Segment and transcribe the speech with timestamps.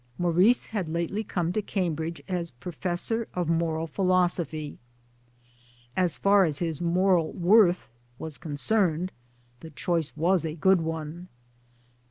[0.17, 4.79] Maurice had lately come to Cambridge as Professor of Moral Philosophy.
[5.95, 9.11] As far as his moral worth was concerned,
[9.59, 11.27] the choice was a good one.